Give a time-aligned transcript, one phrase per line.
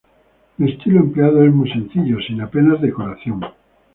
[0.57, 3.39] El estilo empleado es muy sencillo, sin apenas decoración.